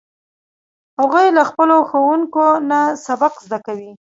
[0.99, 3.91] هغوی له خپلو ښوونکو نه سبق زده کوي